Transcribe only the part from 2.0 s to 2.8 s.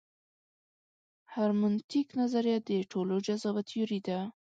نظریه